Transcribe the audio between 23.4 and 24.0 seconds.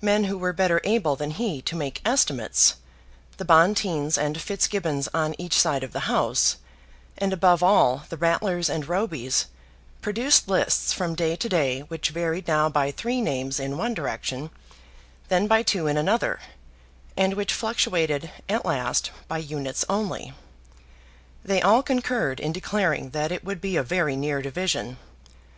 would be a